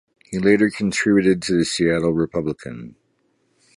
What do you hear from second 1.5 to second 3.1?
the Seattle Republican.